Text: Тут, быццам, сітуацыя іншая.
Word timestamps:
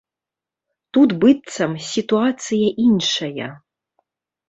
Тут, 0.99 1.09
быццам, 1.25 1.71
сітуацыя 1.91 2.67
іншая. 2.89 3.55